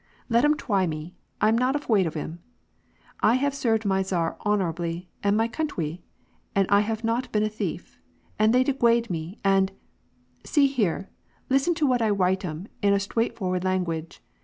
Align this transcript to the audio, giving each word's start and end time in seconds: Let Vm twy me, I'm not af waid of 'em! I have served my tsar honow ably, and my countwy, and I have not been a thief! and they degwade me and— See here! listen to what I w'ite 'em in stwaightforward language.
Let 0.29 0.43
Vm 0.43 0.57
twy 0.57 0.87
me, 0.87 1.15
I'm 1.41 1.55
not 1.55 1.75
af 1.75 1.85
waid 1.87 2.07
of 2.07 2.17
'em! 2.17 2.39
I 3.19 3.35
have 3.35 3.53
served 3.53 3.85
my 3.85 4.01
tsar 4.01 4.35
honow 4.43 4.69
ably, 4.71 5.11
and 5.21 5.37
my 5.37 5.47
countwy, 5.47 6.01
and 6.55 6.67
I 6.71 6.79
have 6.79 7.03
not 7.03 7.31
been 7.31 7.43
a 7.43 7.49
thief! 7.49 7.99
and 8.39 8.51
they 8.51 8.63
degwade 8.63 9.11
me 9.11 9.37
and— 9.43 9.71
See 10.53 10.65
here! 10.65 11.11
listen 11.49 11.75
to 11.75 11.85
what 11.85 12.01
I 12.01 12.07
w'ite 12.09 12.43
'em 12.43 12.67
in 12.81 12.93
stwaightforward 12.95 13.63
language. 13.63 14.23